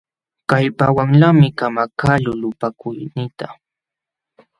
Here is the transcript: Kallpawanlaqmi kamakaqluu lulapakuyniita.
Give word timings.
Kallpawanlaqmi 0.49 1.47
kamakaqluu 1.59 2.35
lulapakuyniita. 2.41 3.47